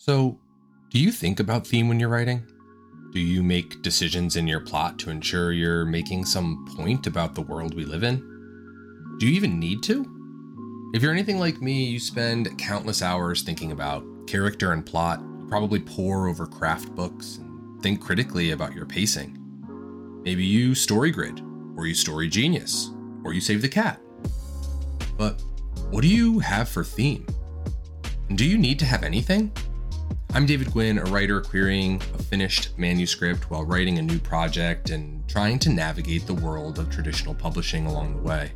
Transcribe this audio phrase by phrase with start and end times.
[0.00, 0.38] So,
[0.88, 2.42] do you think about theme when you're writing?
[3.12, 7.42] Do you make decisions in your plot to ensure you're making some point about the
[7.42, 8.16] world we live in?
[9.18, 10.90] Do you even need to?
[10.94, 15.20] If you're anything like me, you spend countless hours thinking about character and plot.
[15.20, 19.36] You probably pore over craft books and think critically about your pacing.
[20.24, 21.42] Maybe you story grid,
[21.76, 22.88] or you story genius,
[23.22, 24.00] or you save the cat.
[25.18, 25.42] But
[25.90, 27.26] what do you have for theme?
[28.30, 29.52] And do you need to have anything?
[30.32, 35.28] I'm David Gwyn, a writer querying a finished manuscript while writing a new project and
[35.28, 38.52] trying to navigate the world of traditional publishing along the way.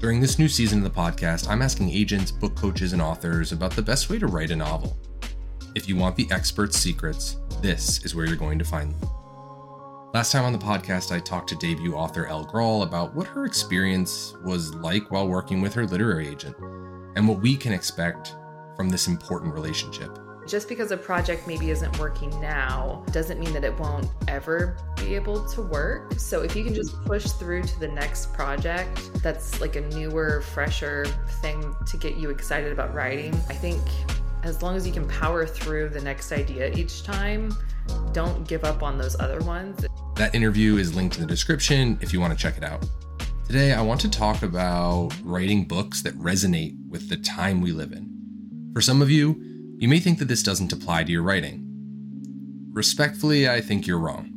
[0.00, 3.72] During this new season of the podcast, I'm asking agents, book coaches, and authors about
[3.72, 4.96] the best way to write a novel.
[5.74, 9.10] If you want the expert's secrets, this is where you're going to find them.
[10.14, 13.44] Last time on the podcast, I talked to debut author Elle Grawl about what her
[13.44, 16.56] experience was like while working with her literary agent
[17.16, 18.34] and what we can expect
[18.76, 20.18] from this important relationship.
[20.50, 25.14] Just because a project maybe isn't working now doesn't mean that it won't ever be
[25.14, 26.14] able to work.
[26.14, 30.40] So if you can just push through to the next project that's like a newer,
[30.40, 31.06] fresher
[31.40, 33.80] thing to get you excited about writing, I think
[34.42, 37.54] as long as you can power through the next idea each time,
[38.10, 39.86] don't give up on those other ones.
[40.16, 42.84] That interview is linked in the description if you want to check it out.
[43.46, 47.92] Today, I want to talk about writing books that resonate with the time we live
[47.92, 48.10] in.
[48.74, 49.49] For some of you,
[49.80, 51.64] you may think that this doesn't apply to your writing.
[52.74, 54.30] Respectfully, I think you're wrong.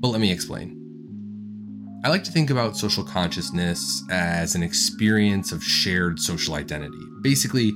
[0.00, 2.00] But let me explain.
[2.02, 6.96] I like to think about social consciousness as an experience of shared social identity.
[7.20, 7.72] Basically,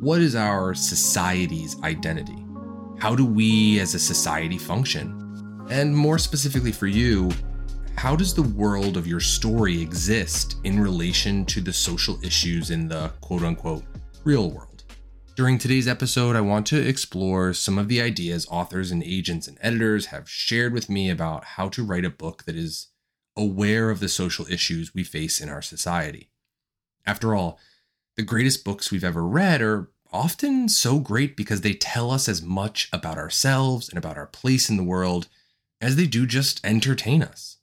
[0.00, 2.42] what is our society's identity?
[2.98, 5.66] How do we as a society function?
[5.68, 7.30] And more specifically for you,
[7.98, 12.88] how does the world of your story exist in relation to the social issues in
[12.88, 13.84] the quote unquote
[14.24, 14.75] real world?
[15.36, 19.58] During today's episode, I want to explore some of the ideas authors and agents and
[19.60, 22.86] editors have shared with me about how to write a book that is
[23.36, 26.30] aware of the social issues we face in our society.
[27.04, 27.58] After all,
[28.16, 32.40] the greatest books we've ever read are often so great because they tell us as
[32.40, 35.28] much about ourselves and about our place in the world
[35.82, 37.58] as they do just entertain us.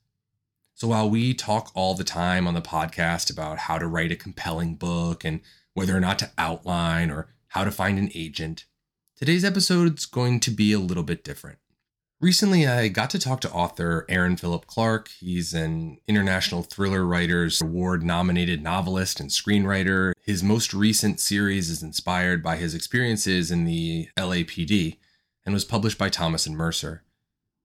[0.76, 4.16] So while we talk all the time on the podcast about how to write a
[4.16, 5.40] compelling book and
[5.74, 8.66] whether or not to outline or how to find an agent,
[9.16, 11.60] today's episode is going to be a little bit different.
[12.20, 15.10] Recently, I got to talk to author Aaron Philip Clark.
[15.20, 20.14] He's an International Thriller Writers Award nominated novelist and screenwriter.
[20.26, 24.98] His most recent series is inspired by his experiences in the LAPD
[25.46, 27.04] and was published by Thomas and Mercer.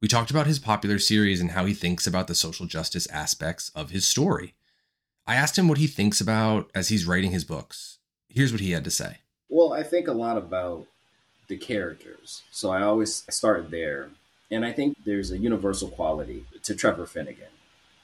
[0.03, 3.71] We talked about his popular series and how he thinks about the social justice aspects
[3.71, 4.53] of his story.
[5.27, 8.01] I asked him what he thinks about as he's writing his books.
[8.29, 9.21] Here's what he had to say.
[9.49, 10.87] Well, I think a lot about
[11.49, 12.43] the characters.
[12.51, 14.11] So I always start there.
[14.51, 17.49] And I think there's a universal quality to Trevor Finnegan.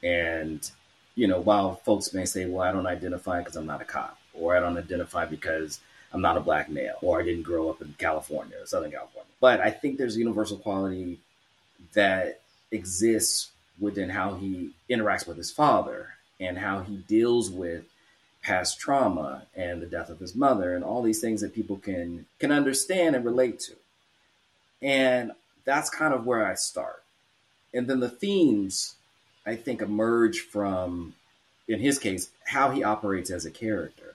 [0.03, 0.69] And,
[1.15, 4.17] you know, while folks may say, well, I don't identify because I'm not a cop,
[4.33, 5.79] or I don't identify because
[6.13, 9.29] I'm not a black male, or I didn't grow up in California, Southern California.
[9.41, 11.19] But I think there's a universal quality
[11.93, 12.41] that
[12.71, 17.83] exists within how he interacts with his father and how he deals with
[18.45, 22.25] past trauma and the death of his mother and all these things that people can
[22.39, 23.73] can understand and relate to.
[24.81, 25.31] And
[25.65, 27.03] that's kind of where I start.
[27.73, 28.95] And then the themes
[29.45, 31.15] I think emerge from
[31.67, 34.13] in his case how he operates as a character.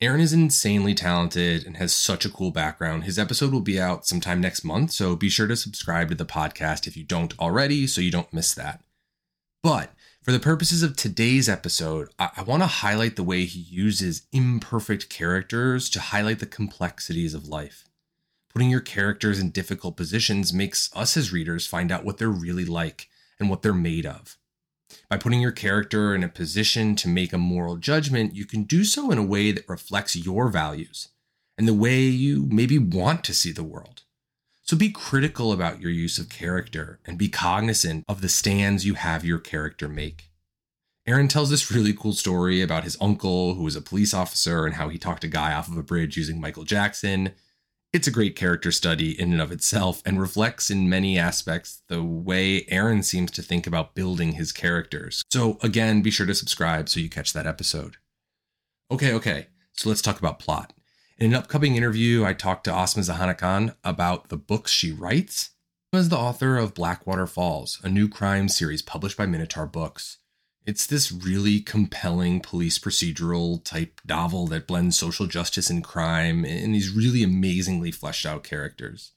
[0.00, 3.02] Aaron is insanely talented and has such a cool background.
[3.02, 6.24] His episode will be out sometime next month, so be sure to subscribe to the
[6.24, 8.80] podcast if you don't already so you don't miss that.
[9.60, 9.90] But
[10.28, 14.26] for the purposes of today's episode, I, I want to highlight the way he uses
[14.30, 17.88] imperfect characters to highlight the complexities of life.
[18.52, 22.66] Putting your characters in difficult positions makes us as readers find out what they're really
[22.66, 23.08] like
[23.40, 24.36] and what they're made of.
[25.08, 28.84] By putting your character in a position to make a moral judgment, you can do
[28.84, 31.08] so in a way that reflects your values
[31.56, 34.02] and the way you maybe want to see the world.
[34.62, 38.92] So be critical about your use of character and be cognizant of the stands you
[38.92, 40.27] have your character make.
[41.08, 44.74] Aaron tells this really cool story about his uncle, who was a police officer, and
[44.74, 47.32] how he talked a guy off of a bridge using Michael Jackson.
[47.94, 52.04] It's a great character study in and of itself and reflects in many aspects the
[52.04, 55.22] way Aaron seems to think about building his characters.
[55.32, 57.96] So, again, be sure to subscribe so you catch that episode.
[58.90, 60.74] Okay, okay, so let's talk about plot.
[61.16, 65.52] In an upcoming interview, I talked to Ausma Zehanat about the books she writes.
[65.90, 70.18] As the author of Blackwater Falls, a new crime series published by Minotaur Books.
[70.68, 76.72] It's this really compelling police procedural type novel that blends social justice and crime in
[76.72, 79.12] these really amazingly fleshed out characters.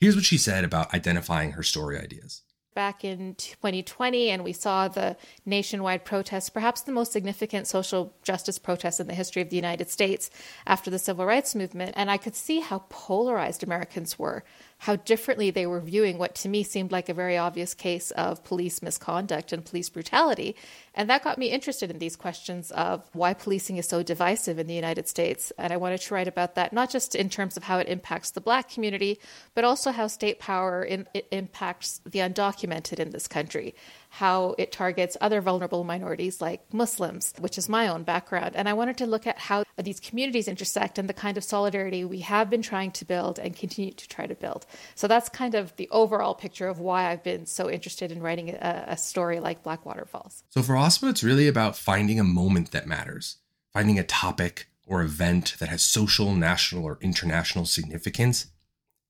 [0.00, 2.40] Here's what she said about identifying her story ideas
[2.74, 8.58] back in 2020 and we saw the nationwide protests, perhaps the most significant social justice
[8.58, 10.30] protests in the history of the United States
[10.66, 11.92] after the civil rights movement.
[11.96, 14.44] And I could see how polarized Americans were
[14.82, 18.42] how differently they were viewing what to me seemed like a very obvious case of
[18.42, 20.56] police misconduct and police brutality.
[20.96, 24.66] And that got me interested in these questions of why policing is so divisive in
[24.66, 25.52] the United States.
[25.56, 28.32] And I wanted to write about that, not just in terms of how it impacts
[28.32, 29.20] the black community,
[29.54, 33.76] but also how state power in, impacts the undocumented in this country
[34.16, 38.54] how it targets other vulnerable minorities like Muslims, which is my own background.
[38.54, 42.04] And I wanted to look at how these communities intersect and the kind of solidarity
[42.04, 44.66] we have been trying to build and continue to try to build.
[44.96, 48.50] So that's kind of the overall picture of why I've been so interested in writing
[48.50, 50.44] a, a story like Blackwater Falls.
[50.50, 53.38] So for Ausma, it's really about finding a moment that matters,
[53.72, 58.48] finding a topic or event that has social, national, or international significance,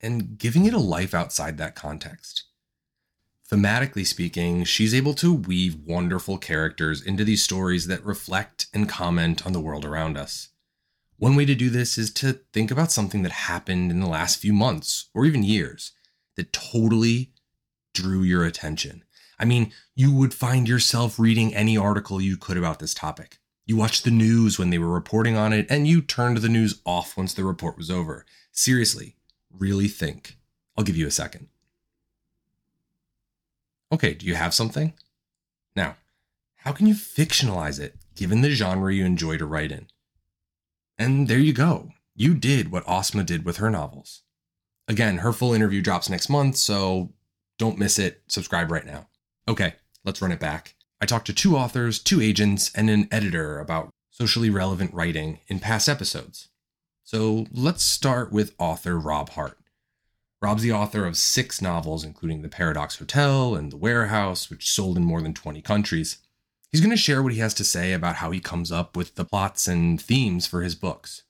[0.01, 2.45] and giving it a life outside that context.
[3.51, 9.45] Thematically speaking, she's able to weave wonderful characters into these stories that reflect and comment
[9.47, 10.49] on the world around us.
[11.19, 14.41] One way to do this is to think about something that happened in the last
[14.41, 15.93] few months or even years
[16.37, 17.33] that totally
[17.95, 19.05] drew your attention.
[19.39, 23.39] I mean, you would find yourself reading any article you could about this topic.
[23.67, 26.81] You watched the news when they were reporting on it, and you turned the news
[26.85, 28.25] off once the report was over.
[28.51, 29.17] Seriously,
[29.51, 30.39] really think.
[30.77, 31.49] I'll give you a second.
[33.93, 34.95] Okay, do you have something?
[35.77, 35.97] Now,
[36.57, 39.89] how can you fictionalize it given the genre you enjoy to write in?
[40.97, 41.91] And there you go.
[42.15, 44.23] You did what Ausma did with her novels.
[44.89, 47.13] Again, her full interview drops next month, so
[47.59, 48.23] don't miss it.
[48.29, 49.09] Subscribe right now.
[49.47, 49.75] Okay,
[50.05, 50.75] let's run it back.
[51.01, 55.59] I talked to two authors, two agents, and an editor about socially relevant writing in
[55.59, 56.49] past episodes.
[57.05, 59.59] So let's start with author Rob Hart.
[60.43, 64.97] Rob's the author of six novels, including The Paradox Hotel and The Warehouse, which sold
[64.97, 66.19] in more than 20 countries.
[66.69, 69.15] He's going to share what he has to say about how he comes up with
[69.15, 71.23] the plots and themes for his books.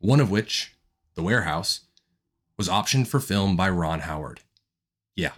[0.00, 0.74] One of which,
[1.14, 1.80] The Warehouse,
[2.58, 4.40] was optioned for film by Ron Howard.
[5.16, 5.32] Yeah,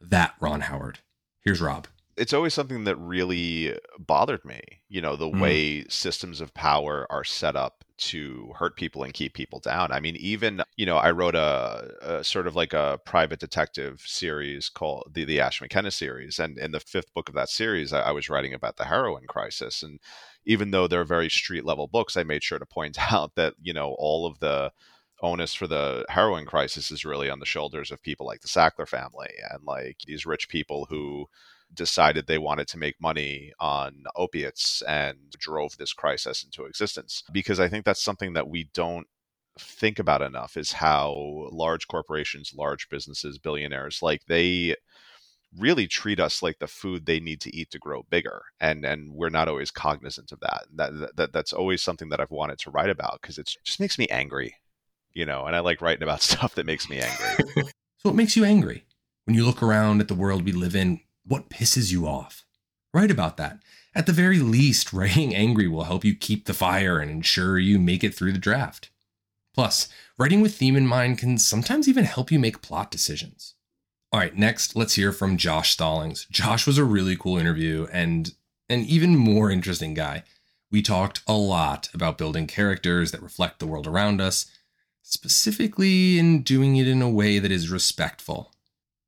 [0.00, 1.00] that Ron Howard.
[1.42, 1.86] Here's Rob
[2.20, 4.60] it's always something that really bothered me.
[4.90, 5.40] You know, the mm.
[5.40, 9.90] way systems of power are set up to hurt people and keep people down.
[9.90, 14.02] I mean, even you know, I wrote a, a sort of like a private detective
[14.04, 17.92] series called the the Ash McKenna series, and in the fifth book of that series,
[17.92, 19.82] I, I was writing about the heroin crisis.
[19.82, 19.98] And
[20.44, 23.72] even though they're very street level books, I made sure to point out that you
[23.72, 24.72] know all of the
[25.22, 28.88] onus for the heroin crisis is really on the shoulders of people like the Sackler
[28.88, 31.26] family and like these rich people who
[31.74, 37.22] decided they wanted to make money on opiates and drove this crisis into existence.
[37.32, 39.06] Because I think that's something that we don't
[39.58, 44.76] think about enough is how large corporations, large businesses, billionaires, like they
[45.58, 49.12] really treat us like the food they need to eat to grow bigger and and
[49.12, 52.70] we're not always cognizant of that that, that that's always something that I've wanted to
[52.70, 54.54] write about because it just makes me angry
[55.12, 57.70] you know and I like writing about stuff that makes me angry so
[58.02, 58.84] what makes you angry
[59.24, 62.44] when you look around at the world we live in what pisses you off?
[62.92, 63.60] Write about that.
[63.94, 67.78] At the very least, writing angry will help you keep the fire and ensure you
[67.78, 68.90] make it through the draft.
[69.54, 73.54] Plus, writing with theme in mind can sometimes even help you make plot decisions.
[74.12, 76.26] All right, next, let's hear from Josh Stallings.
[76.30, 78.34] Josh was a really cool interview and
[78.68, 80.24] an even more interesting guy.
[80.70, 84.46] We talked a lot about building characters that reflect the world around us,
[85.02, 88.52] specifically in doing it in a way that is respectful.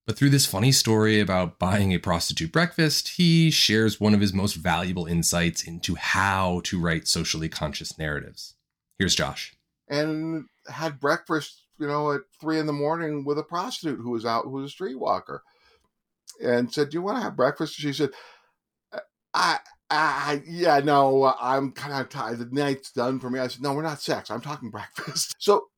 [0.06, 4.32] But through this funny story about buying a prostitute breakfast, he shares one of his
[4.32, 8.56] most valuable insights into how to write socially conscious narratives.
[8.98, 9.54] Here's Josh.
[9.88, 14.24] And had breakfast, you know, at three in the morning with a prostitute who was
[14.24, 15.40] out, who was a streetwalker,
[16.42, 18.10] and said, "Do you want to have breakfast?" She said,
[19.34, 19.58] "I,
[19.90, 22.38] I, yeah, no, I'm kind of tired.
[22.38, 24.30] The night's done for me." I said, "No, we're not sex.
[24.30, 25.68] I'm talking breakfast." So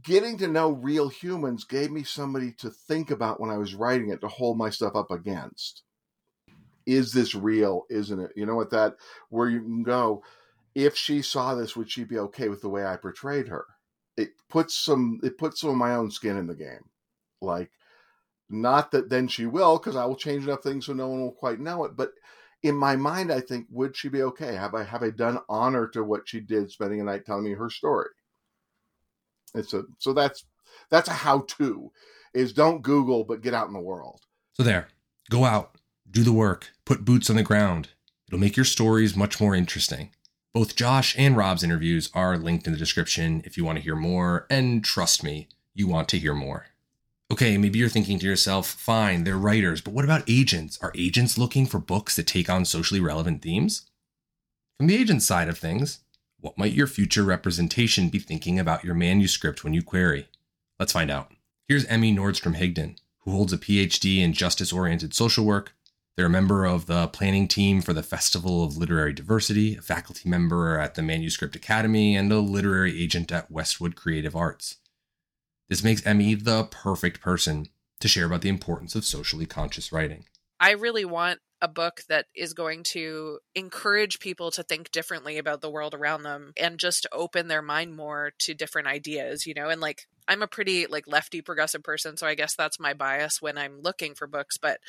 [0.00, 4.10] getting to know real humans gave me somebody to think about when I was writing
[4.10, 5.82] it to hold my stuff up against.
[6.86, 7.84] Is this real?
[7.90, 8.32] Isn't it?
[8.34, 8.96] You know what that
[9.28, 10.24] where you can go.
[10.74, 13.66] If she saw this, would she be okay with the way I portrayed her?
[14.16, 16.88] It puts some it puts some of my own skin in the game.
[17.40, 17.70] Like
[18.48, 21.32] not that then she will, because I will change enough things so no one will
[21.32, 21.96] quite know it.
[21.96, 22.12] But
[22.62, 24.54] in my mind, I think, would she be okay?
[24.54, 27.52] Have I have I done honor to what she did, spending a night telling me
[27.52, 28.10] her story?
[29.54, 30.44] It's a so that's
[30.90, 31.90] that's a how to
[32.34, 34.20] is don't Google but get out in the world.
[34.54, 34.88] So there,
[35.30, 35.76] go out,
[36.10, 37.90] do the work, put boots on the ground,
[38.32, 40.08] It'll make your stories much more interesting.
[40.54, 43.94] Both Josh and Rob's interviews are linked in the description if you want to hear
[43.94, 46.68] more, and trust me, you want to hear more.
[47.30, 50.78] Okay, maybe you're thinking to yourself, fine, they're writers, but what about agents?
[50.80, 53.90] Are agents looking for books that take on socially relevant themes?
[54.78, 56.00] From the agent side of things,
[56.42, 60.26] what might your future representation be thinking about your manuscript when you query?
[60.76, 61.30] Let's find out.
[61.68, 65.72] Here's Emmy Norstrom Higdon, who holds a PhD in justice oriented social work.
[66.16, 70.28] They're a member of the planning team for the Festival of Literary Diversity, a faculty
[70.28, 74.78] member at the Manuscript Academy, and a literary agent at Westwood Creative Arts.
[75.68, 77.68] This makes Emmy the perfect person
[78.00, 80.24] to share about the importance of socially conscious writing.
[80.58, 85.60] I really want a book that is going to encourage people to think differently about
[85.60, 89.68] the world around them and just open their mind more to different ideas, you know,
[89.68, 93.40] and like I'm a pretty like lefty progressive person, so I guess that's my bias
[93.40, 94.80] when I'm looking for books, but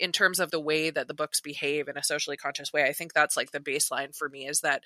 [0.00, 2.92] in terms of the way that the books behave in a socially conscious way, I
[2.92, 4.82] think that's like the baseline for me is that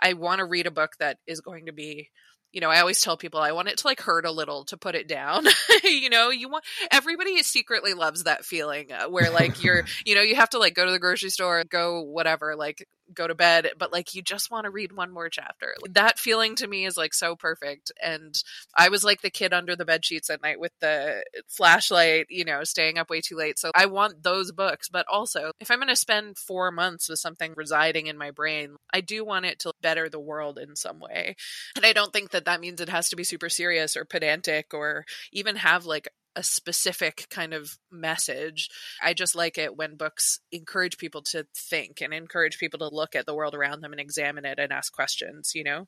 [0.00, 2.08] I want to read a book that is going to be
[2.52, 4.76] you know, I always tell people I want it to like hurt a little to
[4.76, 5.44] put it down.
[5.84, 10.22] you know, you want everybody secretly loves that feeling uh, where like you're, you know,
[10.22, 13.70] you have to like go to the grocery store, go whatever, like go to bed,
[13.78, 15.74] but like you just want to read one more chapter.
[15.90, 17.92] That feeling to me is like so perfect.
[18.02, 18.34] And
[18.76, 22.44] I was like the kid under the bed sheets at night with the flashlight, you
[22.44, 23.58] know, staying up way too late.
[23.58, 24.88] So I want those books.
[24.88, 28.76] But also, if I'm going to spend four months with something residing in my brain,
[28.92, 31.36] I do want it to better the world in some way.
[31.76, 34.72] And I don't think that that means it has to be super serious or pedantic
[34.74, 36.08] or even have like
[36.40, 38.70] a specific kind of message.
[39.02, 43.14] I just like it when books encourage people to think and encourage people to look
[43.14, 45.86] at the world around them and examine it and ask questions, you know?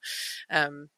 [0.51, 0.91] Um,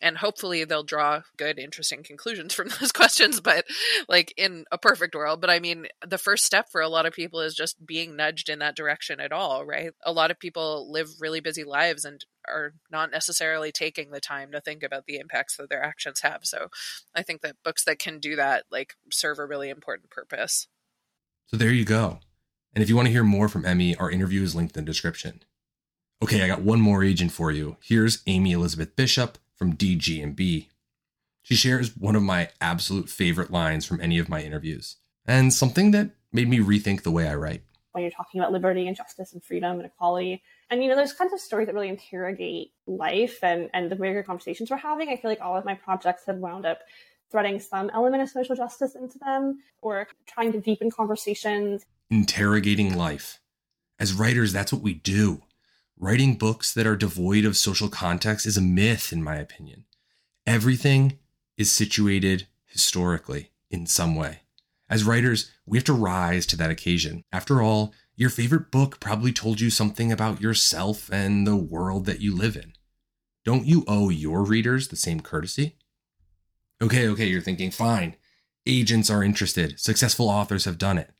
[0.00, 3.64] and hopefully they'll draw good interesting conclusions from those questions but
[4.08, 5.40] like in a perfect world.
[5.40, 8.48] But i mean the first step for a lot of people is just being nudged
[8.48, 9.92] in that direction at all right?
[10.04, 14.50] A lot of people live really busy lives and are not necessarily taking the time
[14.52, 16.40] to think about the impacts that their actions have.
[16.44, 16.68] So
[17.14, 20.68] i think that books that can do that like serve a really important purpose.
[21.46, 22.20] So there you go.
[22.74, 24.90] And if you want to hear more from emmy our interview is linked in the
[24.90, 25.42] description.
[26.22, 27.76] Okay i got one more agent for you.
[27.82, 30.70] Here's amy elizabeth bishop from DG&B.
[31.42, 35.90] She shares one of my absolute favorite lines from any of my interviews, and something
[35.90, 37.62] that made me rethink the way I write.
[37.92, 41.12] When you're talking about liberty and justice and freedom and equality, and you know, there's
[41.12, 45.10] kinds of stories that really interrogate life and, and the bigger conversations we're having.
[45.10, 46.78] I feel like all of my projects have wound up
[47.30, 51.84] threading some element of social justice into them or trying to deepen conversations.
[52.10, 53.40] Interrogating life.
[53.98, 55.42] As writers, that's what we do.
[56.02, 59.84] Writing books that are devoid of social context is a myth, in my opinion.
[60.46, 61.18] Everything
[61.58, 64.40] is situated historically in some way.
[64.88, 67.22] As writers, we have to rise to that occasion.
[67.30, 72.22] After all, your favorite book probably told you something about yourself and the world that
[72.22, 72.72] you live in.
[73.44, 75.76] Don't you owe your readers the same courtesy?
[76.80, 78.16] Okay, okay, you're thinking, fine.
[78.64, 79.78] Agents are interested.
[79.78, 81.10] Successful authors have done it.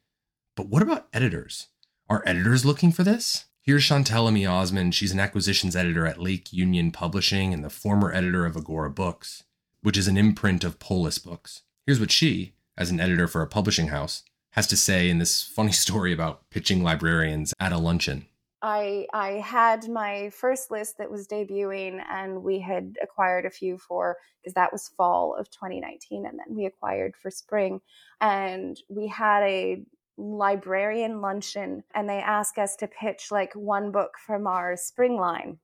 [0.56, 1.66] But what about editors?
[2.08, 3.44] Are editors looking for this?
[3.62, 4.90] Here's Chantelle Osman.
[4.90, 9.44] She's an acquisitions editor at Lake Union Publishing and the former editor of Agora Books,
[9.82, 11.60] which is an imprint of Polis Books.
[11.86, 15.42] Here's what she, as an editor for a publishing house, has to say in this
[15.42, 18.26] funny story about pitching librarians at a luncheon.
[18.62, 23.76] I I had my first list that was debuting, and we had acquired a few
[23.76, 27.82] for because that was fall of 2019, and then we acquired for spring,
[28.22, 29.82] and we had a
[30.20, 35.58] librarian luncheon and they ask us to pitch like one book from our spring line.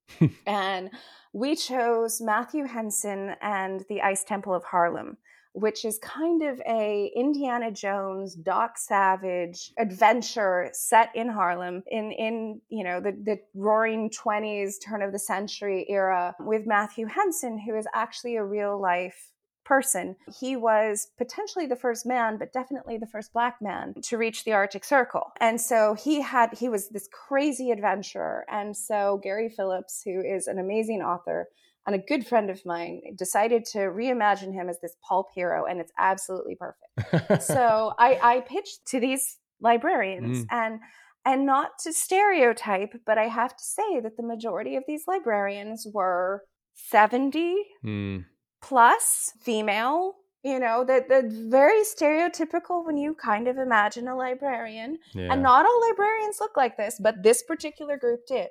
[0.46, 0.90] and
[1.32, 5.16] we chose Matthew Henson and the Ice Temple of Harlem,
[5.54, 12.60] which is kind of a Indiana Jones, Doc Savage adventure set in Harlem in in
[12.68, 17.76] you know the the roaring 20s turn of the century era with Matthew Henson who
[17.76, 19.32] is actually a real life
[19.72, 20.14] person.
[20.38, 24.52] He was potentially the first man, but definitely the first black man to reach the
[24.52, 25.32] Arctic Circle.
[25.40, 28.44] And so he had, he was this crazy adventurer.
[28.50, 31.48] And so Gary Phillips, who is an amazing author,
[31.86, 35.80] and a good friend of mine decided to reimagine him as this pulp hero, and
[35.80, 37.42] it's absolutely perfect.
[37.42, 40.46] so I, I pitched to these librarians, mm.
[40.50, 40.80] and
[41.24, 45.86] and not to stereotype, but I have to say that the majority of these librarians
[45.92, 46.42] were
[46.74, 48.24] 70, mm
[48.62, 50.14] plus female
[50.44, 55.32] you know that that's very stereotypical when you kind of imagine a librarian yeah.
[55.32, 58.48] and not all librarians look like this but this particular group did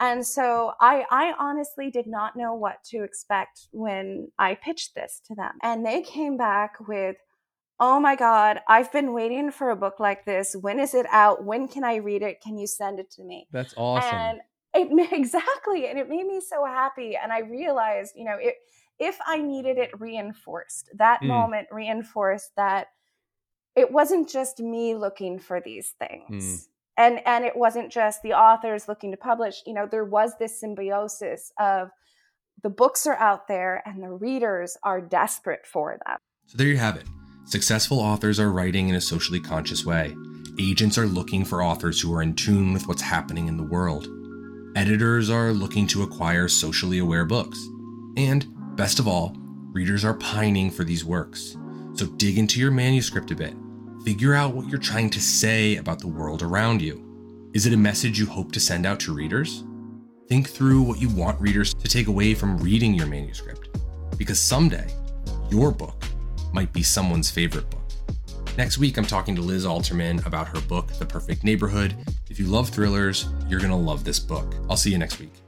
[0.00, 5.20] and so I, I honestly did not know what to expect when I pitched this
[5.28, 5.52] to them.
[5.62, 7.16] And they came back with
[7.80, 10.54] oh my God, I've been waiting for a book like this.
[10.54, 11.44] When is it out?
[11.44, 12.40] When can I read it?
[12.40, 13.48] Can you send it to me?
[13.50, 14.14] That's awesome.
[14.14, 14.40] And
[14.74, 15.88] it exactly.
[15.88, 17.16] And it made me so happy.
[17.16, 18.54] And I realized, you know, it,
[18.98, 21.26] if I needed it reinforced, that Mm.
[21.28, 22.88] moment reinforced that
[23.74, 26.08] it wasn't just me looking for these Mm.
[26.08, 26.68] things.
[26.96, 30.60] And and it wasn't just the authors looking to publish, you know, there was this
[30.60, 31.90] symbiosis of
[32.62, 36.18] the books are out there and the readers are desperate for them.
[36.46, 37.06] So there you have it.
[37.46, 40.14] Successful authors are writing in a socially conscious way.
[40.58, 44.06] Agents are looking for authors who are in tune with what's happening in the world.
[44.76, 47.58] Editors are looking to acquire socially aware books.
[48.16, 49.34] And, best of all,
[49.72, 51.56] readers are pining for these works.
[51.94, 53.54] So dig into your manuscript a bit.
[54.04, 57.50] Figure out what you're trying to say about the world around you.
[57.54, 59.64] Is it a message you hope to send out to readers?
[60.28, 63.68] Think through what you want readers to take away from reading your manuscript.
[64.18, 64.92] Because someday,
[65.50, 66.04] your book
[66.52, 67.80] might be someone's favorite book.
[68.56, 71.96] Next week, I'm talking to Liz Alterman about her book, The Perfect Neighborhood.
[72.30, 74.54] If you love thrillers, you're going to love this book.
[74.68, 75.43] I'll see you next week.